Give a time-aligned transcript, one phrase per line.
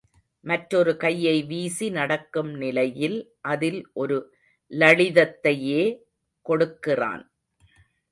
[0.45, 3.17] மற்றொரு கையை வீசி நடக்கும் நிலையில்
[3.41, 4.17] அதில் ஒரு
[4.71, 5.83] லளிதத்தையே
[6.45, 7.23] கொடுக்கிறான்.